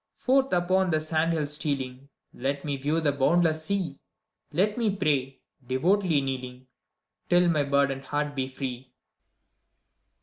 [0.15, 3.99] Forth upon the sand hills stealing, Let me view the boundless sea!
[4.51, 6.65] Let me pray, devoutly kneeling.
[7.29, 8.95] Till my burdened heart be free!